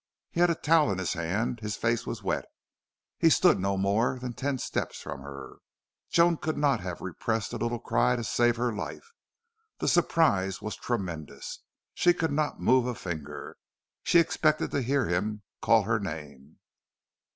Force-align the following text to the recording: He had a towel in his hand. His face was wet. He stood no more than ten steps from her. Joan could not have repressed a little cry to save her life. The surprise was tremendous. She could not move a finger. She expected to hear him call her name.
He 0.31 0.39
had 0.39 0.49
a 0.49 0.55
towel 0.55 0.91
in 0.91 0.97
his 0.97 1.13
hand. 1.13 1.59
His 1.59 1.77
face 1.77 2.07
was 2.07 2.23
wet. 2.23 2.45
He 3.19 3.29
stood 3.29 3.59
no 3.59 3.77
more 3.77 4.17
than 4.17 4.33
ten 4.33 4.57
steps 4.57 4.99
from 4.99 5.21
her. 5.21 5.57
Joan 6.09 6.37
could 6.37 6.57
not 6.57 6.79
have 6.79 7.01
repressed 7.01 7.53
a 7.53 7.57
little 7.57 7.77
cry 7.77 8.15
to 8.15 8.23
save 8.23 8.55
her 8.55 8.73
life. 8.73 9.11
The 9.77 9.87
surprise 9.87 10.59
was 10.59 10.75
tremendous. 10.75 11.59
She 11.93 12.15
could 12.15 12.31
not 12.33 12.59
move 12.59 12.87
a 12.87 12.95
finger. 12.95 13.57
She 14.01 14.17
expected 14.17 14.71
to 14.71 14.81
hear 14.81 15.05
him 15.05 15.43
call 15.61 15.83
her 15.83 15.99
name. 15.99 16.57